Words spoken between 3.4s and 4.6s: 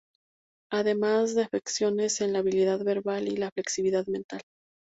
flexibilidad mental.